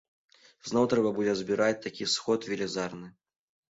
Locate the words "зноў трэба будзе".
0.69-1.37